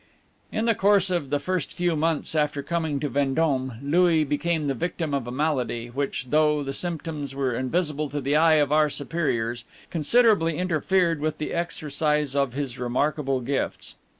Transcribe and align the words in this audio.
In 0.51 0.65
the 0.65 0.73
course 0.73 1.11
of 1.11 1.29
the 1.29 1.37
first 1.39 1.71
few 1.75 1.95
months 1.95 2.33
after 2.33 2.63
coming 2.63 2.99
to 3.01 3.07
Vendome, 3.07 3.75
Louis 3.83 4.23
became 4.23 4.65
the 4.65 4.73
victim 4.73 5.13
of 5.13 5.27
a 5.27 5.31
malady 5.31 5.91
which, 5.91 6.31
though 6.31 6.63
the 6.63 6.73
symptoms 6.73 7.35
were 7.35 7.53
invisible 7.53 8.09
to 8.09 8.19
the 8.19 8.35
eye 8.35 8.55
of 8.55 8.71
our 8.71 8.89
superiors, 8.89 9.63
considerably 9.91 10.57
interfered 10.57 11.19
with 11.19 11.37
the 11.37 11.53
exercise 11.53 12.35
of 12.35 12.53
his 12.53 12.79
remarkable 12.79 13.41
gifts. 13.41 13.93